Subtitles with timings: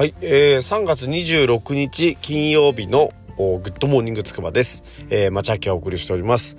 [0.00, 5.04] はい、えー、3月26日金曜日のグッドモーニングつくばです。
[5.10, 6.56] えー、まちゃきお送りしております。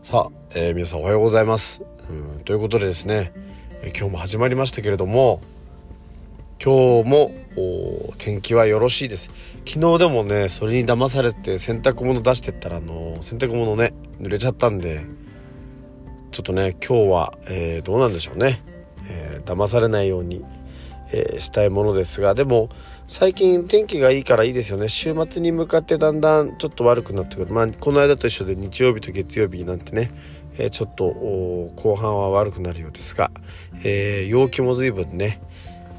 [0.00, 1.84] さあ、えー、皆さんおはようございます。
[2.08, 3.32] うんということでですね、
[3.82, 5.40] えー、今日も始まりましたけれども、
[6.64, 7.32] 今日も
[8.18, 9.32] 天気はよろしいです。
[9.66, 15.00] 昨日でもね、それに騙されて洗濯物出してったら、あの洗濯物ね、濡れちゃったんで、
[16.30, 18.62] ちょっとね、今日は、えー、どうなんでしょうね。
[19.10, 20.44] えー、騙されないように、
[21.12, 22.68] えー、したいものですがでも
[23.06, 24.88] 最近天気がいいからいいですよね。
[24.88, 27.52] 週末に向かってだんだんちょっと悪くなってくる。
[27.52, 30.10] まあこの間と一緒で日曜日と月曜日なんてね、
[30.58, 31.04] えー、ちょっと
[31.76, 33.30] 後半は悪くなるようですが、
[33.84, 35.40] えー、陽気も随分ね、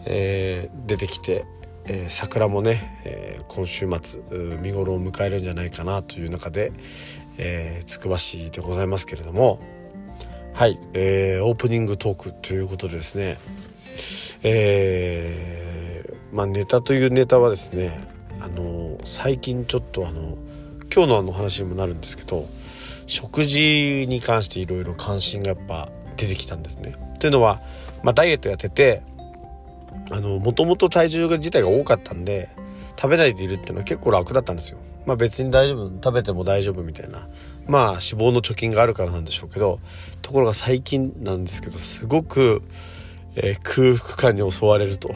[0.05, 1.45] えー、出てきて、
[1.87, 4.23] え桜もね、え今週末
[4.57, 6.71] 見頃を迎えるんじゃないかなという中で、
[7.37, 9.59] えつくば市でございますけれども
[10.55, 13.37] はい、えー、オープニングトークということでですね
[14.43, 18.07] えー、まあネタというネタはですね
[18.41, 20.37] あの最近ちょっとあの
[20.93, 22.45] 今日のあの話にもなるんですけど
[23.07, 26.93] 食事に関していろいろ関心がやっぱ出てきたんですね。
[27.19, 27.59] というのは、
[28.03, 29.01] まあ、ダイエットやってて
[30.11, 32.49] もともと体重自体が多かったんで
[32.95, 34.77] 食べないでいるっていうのは結構楽だったんですよ。
[35.05, 37.27] まあ別に大丈夫食べても大丈夫みたいな
[37.67, 39.79] まあ脂肪の貯金があるからなんでしょうけど
[40.21, 42.63] ところが最近なんですけどすごく
[43.35, 45.15] えー、空腹感に襲われると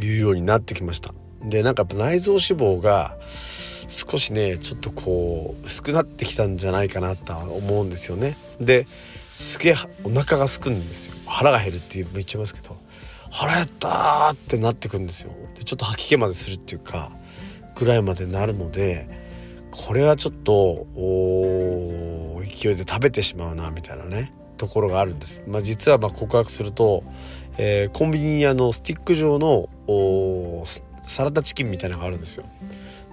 [0.00, 1.14] いうようになってきました。
[1.42, 8.36] でなんかやっぱ内臓脂肪が少しねちょっとこう薄くなってきたんじゃないかなと思うんですよね。
[8.60, 8.86] で
[9.30, 11.16] すげえお腹がすくんですよ。
[11.26, 12.76] 腹が減るって言っちゃいますけど。
[13.30, 15.32] 腹減ったってなってくんですよ。
[15.56, 17.10] でちょっと吐き気までするっていうか
[17.74, 19.08] ぐらいまでなるので
[19.72, 24.32] これはちょっと勢いで食べてしまうなみたいなね。
[24.56, 25.44] ところがあるんです。
[25.46, 27.02] まあ、実はま告白すると、
[27.58, 29.68] えー、コンビニ屋のスティック状の
[31.00, 32.46] サラダチキンみたいなのがあるんですよ。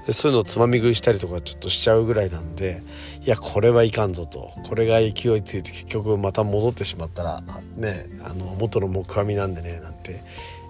[0.06, 2.82] でそういうのをつまみ食いしたりとかちょっとしちゃうぐらいなんで
[3.24, 5.12] いやこれはいかんぞとこれが勢い
[5.44, 7.44] ついて結局また戻ってしまったら
[7.76, 10.20] ねあの元の木阿弥なんでねなんて、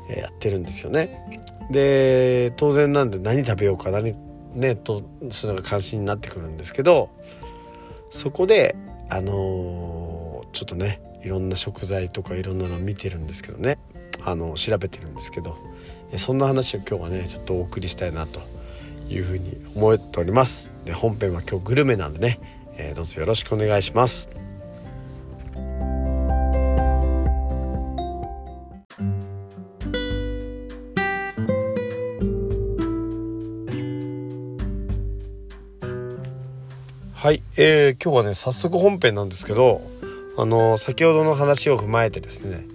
[0.09, 1.26] えやってるんですよね。
[1.70, 4.14] で当然なんで何食べようか何
[4.53, 7.09] ねとそういうのが関心になってくるんですけど
[8.09, 8.76] そこで
[9.09, 9.91] あのー
[10.52, 13.78] ちょっとねいろんな食材とかいろんなの見てるんですけどね。
[14.24, 15.56] あの調べてるんですけど。
[16.18, 18.42] そんな話を今日はねちょっとお送りしたいなと
[19.10, 20.72] いうふうに思っております。
[20.86, 22.40] で本編は今日グルメなんでね、
[22.78, 24.30] えー、どうぞよろしくお願いします。
[37.14, 39.80] はい、えー、今日はね早速本編なんですけど
[40.38, 42.66] あの先ほどの話を踏まえてですね、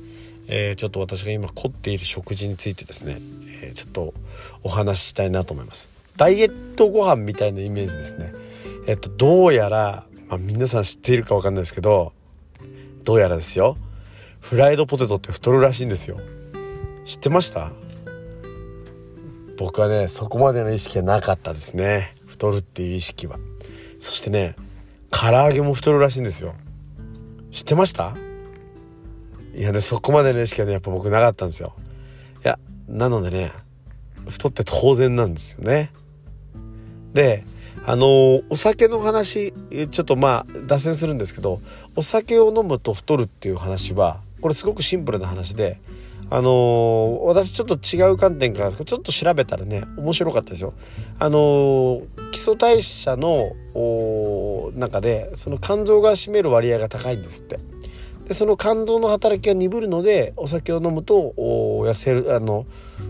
[0.49, 3.19] えー、ちょっと私が今凝っている食事についてですね、
[3.63, 4.15] えー、ちょっと
[4.63, 5.89] お話ししたいなと思います。
[6.17, 8.33] ダイエットご飯みたいなイメージですね。
[8.87, 12.13] えっとどうやら、まあ、皆さん知っているか分かんないですけど
[13.05, 13.77] どうやらですよ。
[14.41, 16.21] フライドポテトって太るらしいんですよ。
[17.05, 17.73] 知ってました？
[19.59, 22.15] 僕はねそこまでの意識はなかったですね。
[22.27, 23.39] 太るっていう意識は。
[23.99, 24.55] そしてね
[25.11, 26.55] 唐揚げも太るらしいんですよ。
[27.57, 28.15] 知ってました？
[29.55, 31.75] いやね、そこまでの意識はね、やっぱ僕なかったんですよ。
[32.45, 33.51] いや、なのでね、
[34.29, 35.91] 太って当然なんですよね。
[37.15, 37.45] で、
[37.87, 39.55] あのー、お酒の話、
[39.91, 41.63] ちょっとまあ、脱線するんですけど、
[41.97, 45.81] お酒を飲むと太るっていう話は、これすごくシンプルな話で、
[46.29, 50.75] あのー、私ちょっと違う観点からちょっと調べたらね面白かったですよ。
[51.19, 53.53] あのー、基礎代謝の
[54.77, 57.59] 中でその肝臓が占める割合が高いんですって。
[58.27, 62.67] でその肝臓の働きが鈍るのでお酒を飲むと痩せるあの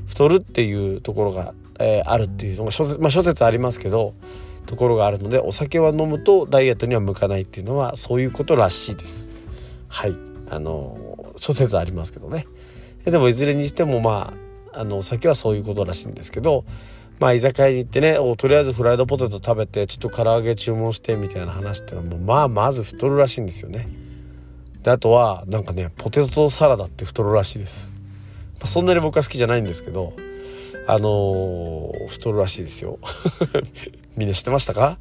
[0.06, 4.12] 太るっていうところが、えー、あるっていうのが諸説,、まあ、諸説ありますけど
[4.66, 9.31] ところがあるのでお酒は飲むとダイエットには向かないっていうのはそういうことらしいです。
[9.88, 10.16] はい
[10.50, 12.47] あの諸説ありますけどね。
[13.10, 14.34] でもいずれにしてもま
[14.72, 16.64] ああのお酒はそういうことらしいんですけど
[17.18, 23.88] まあ居酒屋に行ってねとりあえずフライドポテト食べてちょっと唐揚げ注文してみたいな話ってのもまあまず太るらしいんですよね。
[24.82, 27.92] であとはなんかねポテトサラダって太るらしいです。
[28.56, 30.12] まあ、そんなに僕は好きじゃないんですけど
[30.86, 32.98] あのー、太るらしいですよ。
[34.16, 34.98] みんな知ってましたか？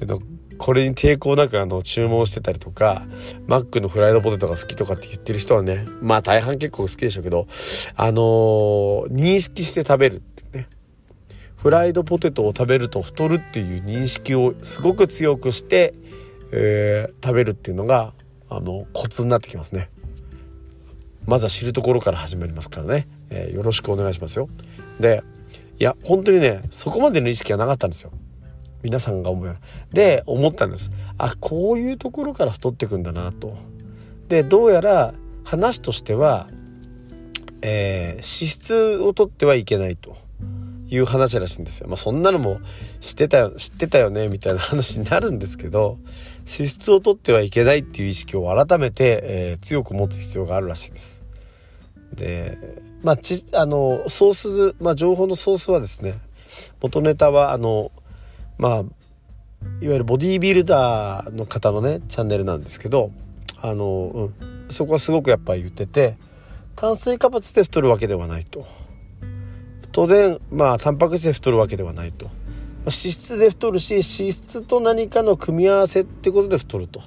[0.00, 0.20] えっと
[0.60, 3.06] これに抵抗なくあの注文してたりとか
[3.46, 7.46] マックのフライドポテトが好きとかって言ってる人はねまあ大半結構好きでしょうけど
[7.96, 10.68] あのー、認識して食べるってね。
[11.56, 15.94] フライドポテトを食べると太るっていう認識をすごく強くして、
[16.52, 18.12] えー、食べるっていうのが
[18.50, 19.88] あのコツになってきますね。
[21.26, 24.46] まずは知るところから始まりますからね、えー、よろしくお願いしますよ。
[25.00, 25.22] で
[25.78, 28.12] いや本当にねそこまでの意識がなかったんですよ。
[28.82, 29.60] 皆さんが思うような
[29.92, 33.56] で思ったんですあこういうところから太ってくんだなと
[34.28, 36.48] でどうやら話としては、
[37.62, 40.16] えー、脂質を取ってはいけないと
[40.88, 41.88] いう話らしいんですよ。
[41.88, 42.60] まあそんなのも
[43.00, 45.98] 知ってたよ、知ってたよね、みたいな話になるんですけど、
[46.40, 51.24] 脂質を取ってはいけないっていう意識を改めて、えー、強く持つ必要があるらしいです。
[52.14, 52.56] で、
[53.02, 56.14] まあち、あの、ソース、まあ情報のソースはですね、
[56.80, 57.92] 元ネタはあの、
[58.60, 58.86] まあ、いわ
[59.80, 63.10] ゆるボディービルダーの方のね、チャンネルなんですけど、
[63.56, 66.18] あの、うん、そこはすごくやっぱり言ってて、
[66.76, 68.66] 炭水化物で太るわけではないと。
[69.92, 72.26] 当然まあタンパク質で太るわけではないと、
[72.82, 77.00] 脂質で太るし脂質と何かの組み合わせってことで太ると。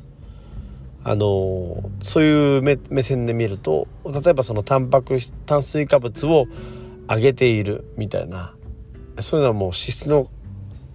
[1.05, 6.45] あのそういう目線で見ると例えばそのタンパク質炭水化物を
[7.09, 8.53] 上げているみたいな
[9.19, 10.29] そういうのはもう脂質の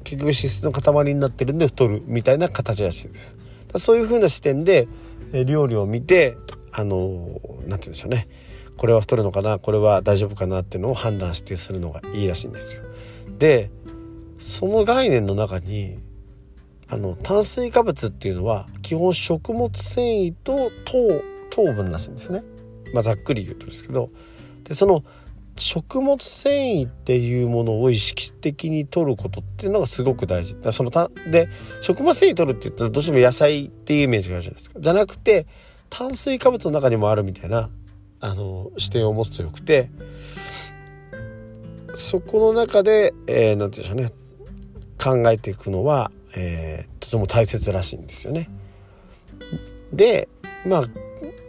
[0.09, 3.37] 結局脂質の塊になってるんで太るみたいな形らしいです。
[3.77, 4.89] そういう風な視点で
[5.47, 6.39] 料理を見て
[6.73, 8.27] あの何て言うんでしょうね
[8.79, 9.59] これは太るのかな？
[9.59, 10.63] これは大丈夫かな？
[10.63, 12.85] っていうのを判断してするのがいいらしいんですよ。
[13.39, 13.71] で
[14.39, 15.99] その概念の中に
[16.89, 22.43] あの炭水化物っていうのは基本食物繊維と糖糖分らしいんですよね。
[22.95, 24.09] まあ、ざっくり言うとですけど
[24.65, 25.05] でその
[25.63, 30.61] 食物繊維っていうものを意識的に摂ることっていうのがすごく大事。
[30.61, 31.49] だそのたで
[31.81, 34.81] 食物繊維取るって言ったらどうしても野菜っていうイメージがあるじゃないですか。
[34.81, 35.47] じゃなくて
[35.91, 37.71] 炭水化物の中にもあるみたいな
[38.21, 39.91] あの視点を持つとよくて
[41.95, 44.13] そこの中で何、えー、て言うんでしょうね
[45.03, 48.49] 考えていくのは、えー、とても大切らしいんですよね。
[49.93, 50.29] で
[50.67, 50.85] まあ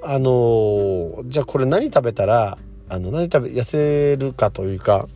[0.01, 2.57] あのー、じゃあこれ何食べたら
[2.89, 5.07] あの何食べ痩せるかというか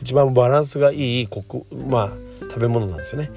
[0.00, 1.44] 一番バランスがいいこ
[1.88, 2.10] まあ
[2.42, 3.30] 食べ物なんですよね。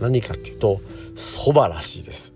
[0.00, 0.80] 何かっていうと
[1.14, 2.34] そばらしいです。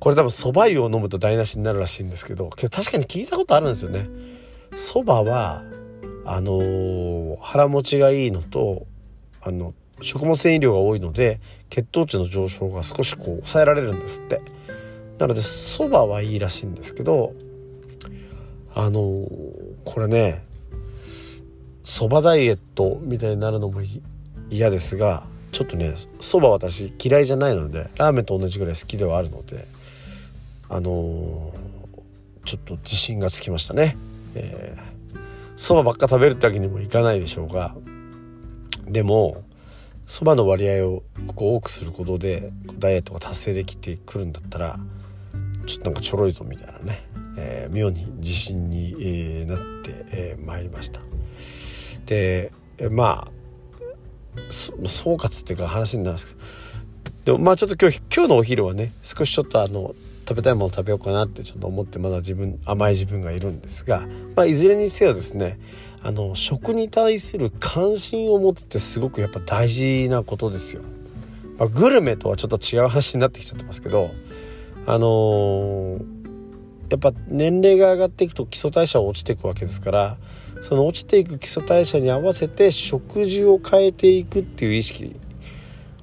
[0.00, 4.08] これ多分蕎麦湯を飲むと台無しになるらしいんですけどけど確かに聞いたことあるんですよね。
[4.72, 5.64] 蕎麦は
[6.26, 8.86] あのー、腹持ちがいいのと
[9.42, 11.40] あの食物繊維量が多いので
[11.70, 14.40] 血糖値の上昇が少しこう抑えられるんですって
[15.18, 17.32] なので蕎麦はいいらしいんですけど
[18.74, 19.26] あの、
[19.84, 20.44] これね
[21.82, 23.80] 蕎麦ダイエットみたいになるのも
[24.50, 29.66] 嫌ですがちょっとね蕎麦私嫌いじゃないのでラーメンと同じぐらい好きではあるので
[30.70, 31.52] あの、
[32.44, 33.96] ちょっと自信がつきましたね。
[34.34, 34.74] え
[35.56, 37.76] そ、ばばっか食べるってわけにもいかないでしょうが
[38.86, 39.44] でも
[40.06, 41.02] そばの割合を
[41.36, 44.78] こう多くすることでダイエットが達成できてくるんだったら
[45.66, 47.06] ちょっとなんかちょろいぞみたいなね、
[47.36, 51.00] えー、妙に自信に、えー、なって、えー、まいりました。
[52.06, 52.52] で
[52.90, 53.32] まあ
[54.50, 56.44] 総括っていうか話になるんですけど
[57.24, 59.94] でもまあちょっと今日今日のお昼はね少しちょっとあの
[60.28, 65.58] 食べたいもの食べようかなってちょっと思ってまだ自分甘い自分がいるんですが、まあ、いずれにせよですね
[66.02, 70.82] あの食に対する関心を持つってすごくやっぱ大事なことですよ。
[71.58, 74.10] まあ、グルメとはちょっと違う話になってきちゃってますけど
[74.86, 76.04] あのー、
[76.90, 80.16] やっぱ年齢が上がっていくと基礎代謝は落ちていくわけですから
[80.60, 85.16] その落ちていく基礎代謝に合わせて食事を変えていくっていう意識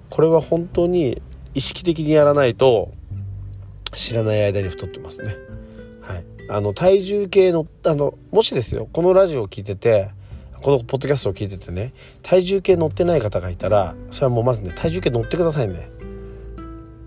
[0.09, 1.21] これは本当に
[1.53, 2.91] 意識的にやらないと
[3.93, 5.35] 知らない間に太ってますね。
[6.01, 6.25] はい。
[6.49, 10.11] あの、体重計の、あの、もしですよ、このラジオを聞いてて、
[10.61, 15.87] このポッドキャストを聞いててね、体重計乗ってない方がいたら、それはもうまずね、体重計乗ってくださいね。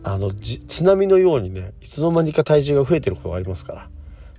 [0.04, 3.88] あの、津波のようにね、いつの間にか体重が増えてることがありますから。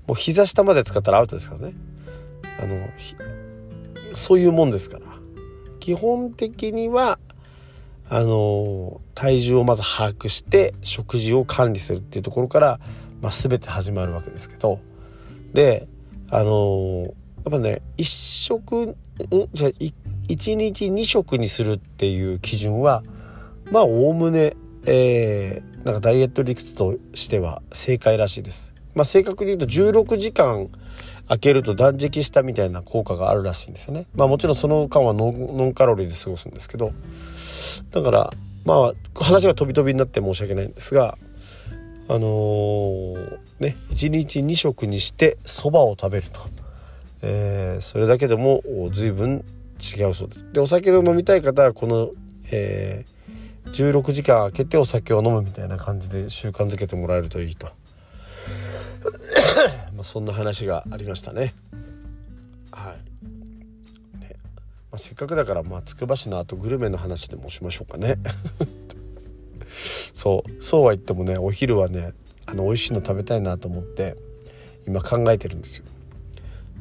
[0.08, 1.74] もう膝下まで使ったらアウトですからね。
[2.62, 2.88] あの、
[4.14, 5.06] そういうもんですから。
[5.80, 7.20] 基本的には、
[8.08, 12.80] あの体重をまず把握して食事を管理するっていうところから、
[13.22, 14.80] まあ、全て始まるわけですけど
[15.54, 15.88] で
[16.30, 17.14] あの
[17.46, 18.96] やっぱね一食
[19.54, 23.04] じゃ1日2食にするっていう基準は
[23.72, 24.56] まあおおむね、
[24.88, 28.74] えー、なんかダイエット理屈としては正解らしいです。
[28.94, 30.70] まあ、正確に言うと16時間
[31.28, 34.06] 開けると断食したみたいな効果があるらしいんですよね。
[34.16, 36.92] まあもちろんその間はノンカロリーで過ごすんですけど
[37.92, 38.30] だから
[38.66, 41.18] まあ話が飛び飛びになって申し訳ないんですが
[42.08, 46.40] あのー、ね1日2食にしてそばを食べると、
[47.24, 48.62] えー、それだけでも
[48.92, 49.44] 随分
[49.80, 50.54] 違うそうです。
[50.54, 52.12] でお酒を飲みたい方はこの、
[52.54, 53.15] えー、
[53.72, 57.68] 16時間空けてお酒を飲むみたいな感じで習慣づけてもらえるといいと。
[59.96, 61.54] まそんな話がありましたね。
[62.72, 64.36] はいね
[64.92, 68.18] まあ、せっかくだから、まあ、つくば市のあとグルメの話でもしましょうかね。
[70.14, 72.14] そうそうは言ってもねお昼はね
[72.46, 74.16] あの美味しいの食べたいなと思って
[74.88, 75.86] 今考えてるんですよ。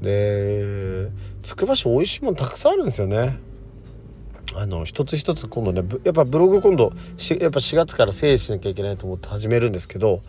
[0.01, 1.09] で
[1.43, 3.39] つくば市美味しいものたくさんあるんですよね。
[4.57, 10.21] あの一つ一つ今度ねやっぱブログ今度やっぱ4月から整理しなきゃいけないと思って始めるんですけど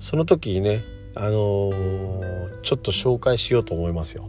[0.00, 4.28] その時にねあのー、ちょっと紹介しようと思いますよ。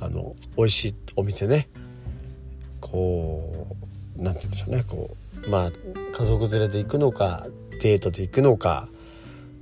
[0.00, 1.68] あの美味しいお店ね。
[2.80, 3.68] こ
[4.18, 4.82] う何て言うんでしょうね。
[4.82, 5.72] こうまあ
[6.12, 7.46] 家族連れで行くのか
[7.80, 8.88] デートで行くのか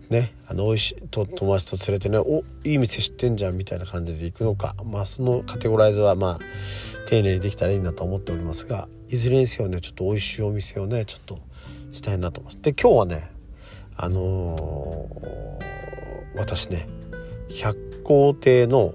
[0.09, 0.35] ね。
[0.47, 4.75] あの美味しいと友達と連れてねおいい店知ってんじゃんみたいな感じで行くのか。
[4.83, 6.39] まあそのカテゴライズはまあ
[7.07, 11.39] 丁寧にできたらいいなと思っておりますがいずれにせよねちょっと美味しいお店をねちょっと
[11.93, 12.63] したいなと思います。
[12.63, 13.31] で今日はね
[13.95, 16.89] あのー、私ね
[17.51, 18.95] 百香亭の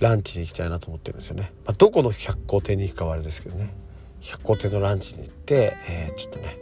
[0.00, 1.50] ランチに行きたいなと思ってるんですよね。
[1.64, 3.72] まあ、どこの百香亭に行くかはあれですけどね
[4.20, 6.58] 百香亭のランチに行って、えー、ちょっとね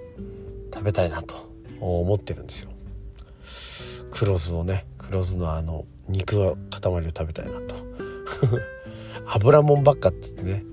[0.73, 1.35] 食べたいなと
[1.81, 2.71] 思ってるんですよ。
[4.13, 7.75] 黒酢のね黒酢のあの肉の塊を食べたいなと
[9.27, 10.65] 油もんばっかっつってね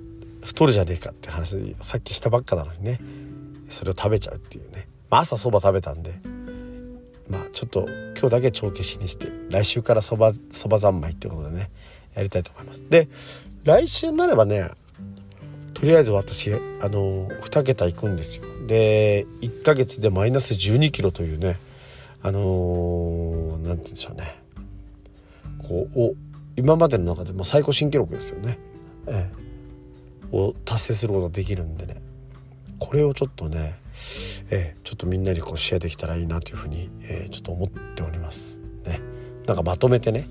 [0.45, 2.99] 太るじゃねえかって話さっきしたばっかなのにね。
[3.69, 6.13] それを食べちゃうっていうね、まあ、朝そば食べたんで。
[7.29, 11.71] まあちょっと今日だけ帳消しにして来週からそばそば三昧ってことでね
[12.13, 12.85] やりたいと思います。
[12.89, 13.07] で
[13.63, 14.69] 来週になればね
[15.73, 18.43] とりあえず私あの2桁いくんですよ。
[18.67, 21.57] で1ヶ月でマイナス1 2キロというね
[22.21, 24.39] あのー、て言うんでしょうね。
[25.67, 26.13] こうお
[26.57, 28.57] 今までの中でも最高新記録ですよね、
[29.07, 29.34] ええ、
[30.31, 32.01] を達成することができるんでね。
[32.79, 33.73] これをちょっとね、
[34.51, 38.59] ええ、ちょっとみんなにこうシェアできたらいいなというふうに、えー、ちょっと思っております。
[38.85, 38.99] ね。
[39.45, 40.27] なんかまとめてね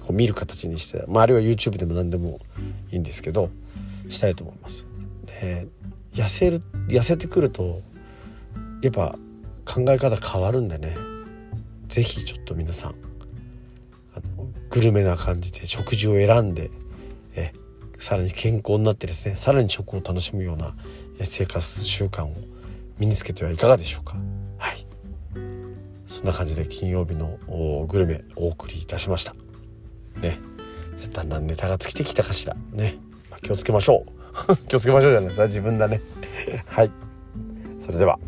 [0.00, 2.38] こう見る形にして、まあ、あるいは YouTube でも何でも
[2.90, 3.50] いいんですけど
[4.08, 4.86] したいと思います。
[5.26, 5.68] で
[6.12, 7.80] 痩せる痩せてくると
[8.82, 9.16] やっぱ
[9.64, 10.96] 考え方変わるんでね。
[11.88, 12.94] 是非ちょっと皆さん
[14.14, 16.70] あのグルメな感じで食事を選んで
[17.98, 20.74] さらに健康になってですねさらに食を楽しむような
[21.22, 22.32] 生活習慣を
[22.98, 24.16] 身につけてはいかがでしょうか。
[24.58, 24.86] はい。
[26.06, 27.38] そんな感じで金曜日の
[27.86, 29.34] グルメお送りいたしました。
[30.20, 30.38] ね。
[31.12, 32.54] だんだんネタが尽きてきたかしら。
[32.72, 32.96] ね、
[33.30, 34.04] まあ、気をつけましょ
[34.48, 34.56] う。
[34.68, 35.46] 気をつけましょうじゃないですか。
[35.46, 36.00] 自分だね。
[36.66, 36.90] はい。
[37.78, 38.18] それでは。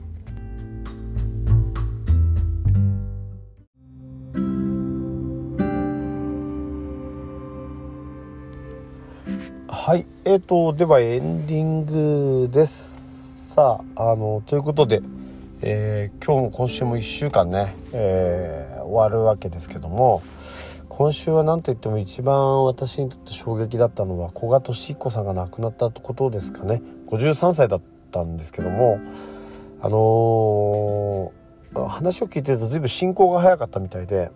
[9.86, 10.04] はい。
[10.24, 13.52] えーと、ではエンディングです。
[13.54, 15.00] さああのということで、
[15.62, 20.24] えー、今日も今週も1週間ね、えー、終わるわけですけども
[20.88, 26.82] 今週は何といっても一番私にとって衝撃だったのは古賀稔彦さんが亡くなったことですかね。
[27.06, 28.98] 53歳だったんですけども
[29.80, 34.32] あのー、話を聞いてると随分進行が早かったみたいで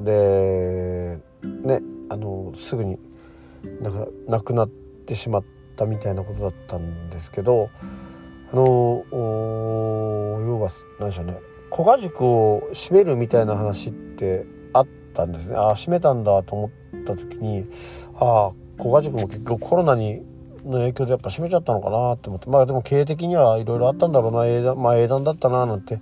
[0.00, 2.98] でねあのすぐに
[3.82, 5.44] だから亡くなってしまっ
[5.76, 7.70] たみたいなことだったんですけど
[8.52, 11.38] あの要は何でしょうね。
[11.72, 15.58] 古賀塾を閉めるみたいな話ってあったんですね。
[15.58, 16.70] ああ閉めたんだと思っ
[17.04, 17.66] た時に
[18.14, 20.22] ああ古賀塾も結局コロナに
[20.64, 22.50] の影響でやっぱ閉めちゃったのかなって思って。
[22.50, 24.46] まあでも経営的にはいろいろあったんだろうな。
[24.46, 25.98] 英断,、まあ、英断だったななんて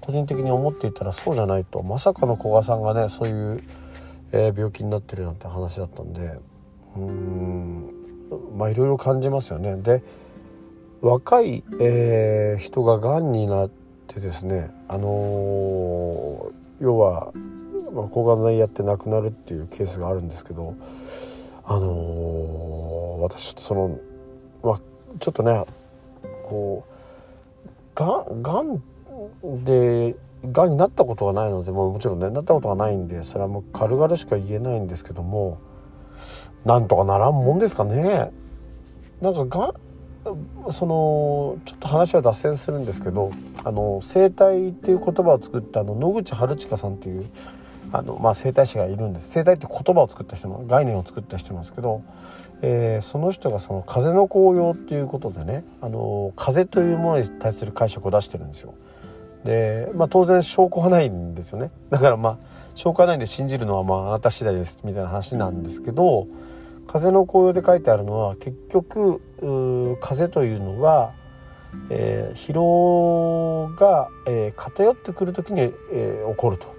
[0.00, 1.82] 個人的に思っていたらそうじゃないと。
[1.82, 3.62] まさかの古賀さんがねそういう、
[4.32, 6.38] え、病気になってるなんて話だったんで。
[7.06, 9.76] うんまあいろいろ感じますよね。
[9.76, 10.02] で
[11.00, 13.70] 若い、えー、人ががんになっ
[14.08, 17.32] てですね、あのー、要は、
[17.92, 20.74] まあ、抗がん剤やって亡くなるっていうケースがあるんですけど、
[21.64, 24.00] あのー、私その、
[24.64, 24.76] まあ、
[25.20, 25.64] ちょっとね
[26.44, 26.98] こう
[27.94, 28.82] ががん
[29.64, 30.16] で
[30.50, 35.58] がんになったことがないのでももちろんねなったことがないんでそれはもう軽々しか言えないんですけども
[36.64, 38.30] なんとかならんもんですかね
[39.20, 39.74] なんかが
[40.70, 43.30] そのちょっと話は脱線するんですけど
[43.64, 47.30] あの生態っていう言葉を作ったあの野口春近さんっていう
[47.92, 52.02] あの、まあ、生態師がいるんです生態って言葉を作った人の概念を作った人なんですけど、
[52.62, 58.74] えー、その人がその風の紅葉っていうことでねあの風というものに対する解釈を出してるんですよ。
[59.44, 62.38] で、まあ、当然証拠はないんですよねだからまあ
[62.74, 66.26] 証拠はないんで信じるのはまああなた次第ですみたいな話なんですけど
[66.86, 69.20] 風の紅葉で書いてあるのは結局
[70.00, 71.12] 風というのは、
[71.90, 75.60] えー、疲労が、えー、偏ってくる時に、
[75.92, 76.78] えー、起こると。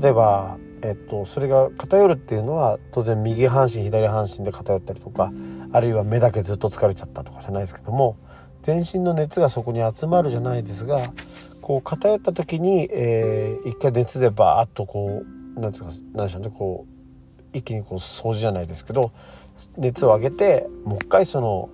[0.00, 5.32] 例えば、えっと、それが偏るっていうのは当然右半身左半身で偏ったりとか
[5.72, 8.18] あるいは目だけずっと疲れちゃったとかじゃないですけども
[8.62, 11.00] 全身の熱がそこに集まるじゃないですが
[11.64, 15.22] こう偏った時に、えー、一回熱でバーッとこ
[15.56, 19.12] うなんですか何でしょうねこう一気にこう掃除じゃないですけど
[19.78, 21.70] 熱を上げてもう一回その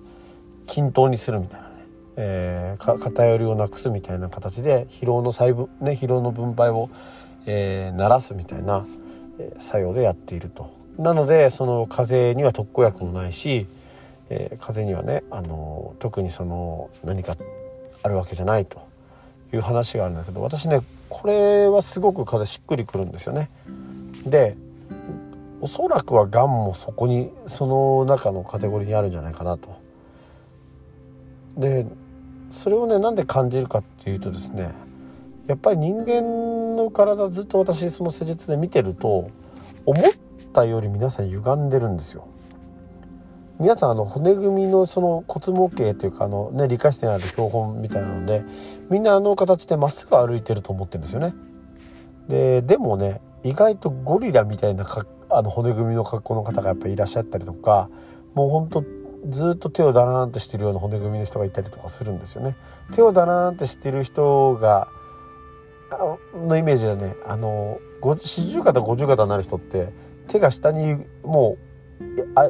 [0.65, 1.73] 均等にするみたいなね、
[2.15, 6.89] えー、偏りをなくすみたいな形で疲労の細部ね疲労の分配を、
[7.45, 8.87] えー、鳴らすみたいな、
[9.57, 10.69] 作用でやっていると。
[10.99, 13.67] なのでその風邪には特効薬もないし、
[14.29, 17.35] えー、風邪にはね、あの特にその何か
[18.03, 18.89] あるわけじゃないと
[19.53, 20.79] いう話があるんだけど私ね
[21.09, 23.49] これはすごく風しっくりくるんですよね。
[24.25, 24.55] で
[25.59, 29.69] おそらくはがんもそこにその中のカテゴリーにあるんじゃないかなと。
[31.57, 31.85] で
[32.49, 34.69] それをねなんで感じるかっていうとですね
[35.47, 39.29] やっぱり人間の体ずっと私その施術で見てると
[39.85, 40.03] 思っ
[40.53, 42.27] たより皆さん歪んでるんですよ。
[43.61, 48.43] 皆さんあの骨組みのその骨模型というかあのね理科室にある標本みたいなので
[48.89, 51.35] みんなあの形でまっすぐ歩いてると思ってるんですよね。
[52.27, 54.83] ででもね意外とゴリラみたいな
[55.29, 57.91] あの骨組みの格好の方がやっぱりいらっしゃったりとか
[58.33, 58.83] もうほんと
[59.29, 62.55] ずっと手をだらーんとしてるような骨組みの人がいたりとかするんですよね。
[62.91, 64.87] 手をだらーんとしてる人が
[66.33, 68.15] のイメージはねあの四
[68.49, 69.89] 十肩五十肩になる人って
[70.27, 71.70] 手が下にもう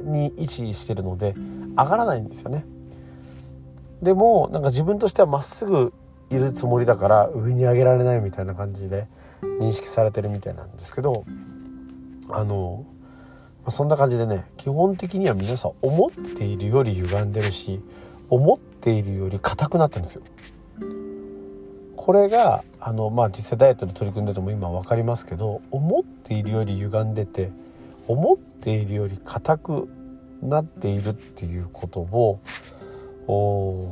[0.04, 1.34] に位置してるので
[1.78, 2.66] 上がらないんですよね。
[4.02, 5.94] でもなんか自分としてはまっすぐ
[6.32, 9.08] いるつもりだから上に上げられないみたいな感じで
[9.60, 11.26] 認識されてるみたいなんですけど
[12.34, 12.86] あの
[13.68, 17.82] そんな感じでね基本的には皆さん思っているより歪んでるし
[18.30, 20.24] 思っているより硬くなってるんですよ。
[21.98, 27.52] これがあの、まあ、実際ダイエットで取り組んでても今分かりますけど思っているより歪んでて
[28.08, 29.90] 思っているより硬く
[30.42, 32.40] なっているっていうことを
[33.28, 33.92] お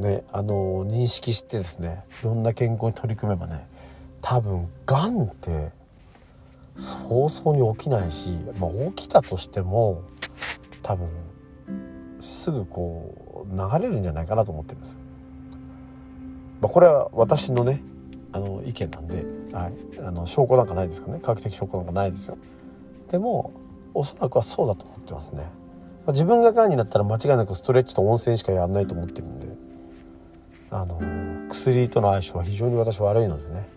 [0.00, 3.68] ねあの認識してですねいろんな健康に取り組めばね
[4.20, 5.72] 多分がんって
[6.74, 10.02] 早々に起きないし、まあ、起きたとしても
[10.82, 11.08] 多分
[12.20, 14.98] すぐこう流れるんじゃないかなと思ってるんです。
[16.60, 17.82] まあ、これは私のね
[18.32, 19.74] あの意見なんで、はい、
[20.06, 22.38] あの証拠なんかないですかね科学的証拠なんかないですよ。
[23.10, 23.52] でも
[23.94, 25.44] おそらくはそうだと思ってますね。
[26.08, 29.46] 自分ががんになったら間違いなくストレッチと温泉しかやらないと思ってるんで
[30.70, 30.98] あの
[31.48, 33.68] 薬との相性は非常に私悪いのでね、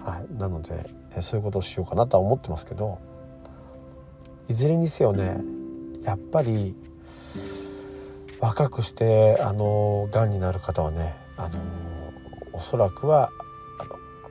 [0.00, 0.72] はい、なので
[1.10, 2.98] そういうことをしようかなとは思ってますけど
[4.48, 5.36] いずれにせよね
[6.04, 6.74] やっぱり
[8.40, 11.60] 若くしてあのがんになる方はねあの
[12.52, 13.30] おそらくは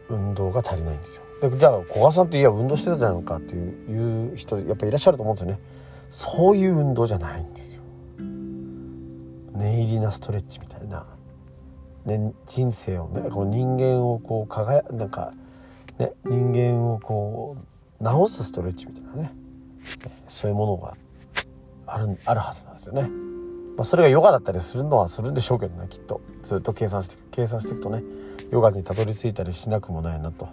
[0.10, 1.31] 運動が足りないんですよ。
[1.50, 5.60] じゃあ古賀さんっていや運動してたじゃないかっていういう人やっぱいらっしゃると思うんですよね。
[6.10, 7.84] そういう運動じゃないんですよ。
[9.54, 11.06] 念入りなストレッチみたいな、
[12.06, 15.34] ね、人生をねこう人間をこう輝なんか
[15.98, 17.58] ね、人間をこ
[18.00, 19.34] う治すストレッチみたいなね
[20.28, 20.96] そういうものが
[21.86, 23.10] あるあるはずなんですよね。
[23.78, 28.04] まあ、それがヨガだったりするのはするんでしょうけどねきっとずっと計算して計算していくとね
[28.52, 30.50] ヨガにたどり着いたりしなくもないなと。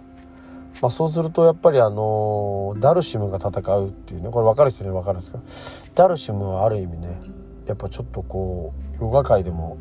[0.81, 7.19] まあ、そうするとやっぱりあのダルシムが戦うっていうねこれ分かる人には分かるんですけどダルシムはある意味ね
[7.67, 9.77] やっぱちょっとこうヨガ界でも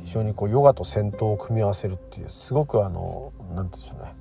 [0.00, 4.14] 非常にこうヨガと戦闘を組み合わせるっていうすごくあの何て言うんでしょうね。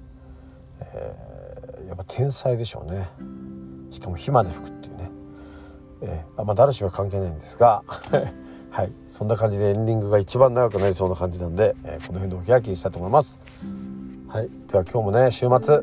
[0.79, 3.07] えー、やっぱ天才でしょうね。
[3.91, 5.11] しかも火まで吹くっていうね、
[6.01, 7.83] えー、あまあ誰しも関係ないんですが
[8.69, 8.91] はい。
[9.05, 13.39] そんな感じでエンディングが一番長くなりそうな感じなんで、えー、この辺でお開きにしたいと思います。
[14.37, 15.81] はいでは今日もね週末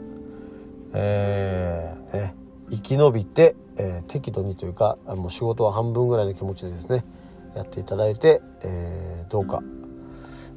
[0.95, 2.37] えー、ね
[2.71, 7.05] 生き延びて、えー、適度にというかもう仕事は半分ぐらいの気持ちでですね
[7.57, 9.61] やっていただいて、えー、どうか、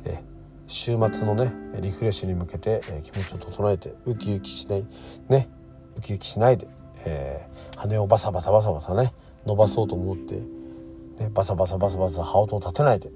[0.05, 0.23] え、
[0.67, 4.87] 週末のねリフレッシュに向けて、え、気持ちを整えてウキウキしない
[5.29, 5.49] ね
[5.97, 6.67] ウキウキしないで、
[7.07, 9.11] え、羽をバサバサバサバサね
[9.47, 13.09] 伸ばそうと思って、ね、バサバサバサバサ羽音を立てないで、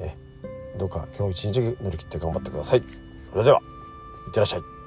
[0.00, 0.14] え、
[0.76, 2.82] どうか今日一日乗り切って頑張ってください。
[3.32, 3.62] それでは
[4.28, 4.77] ってらっしゃい。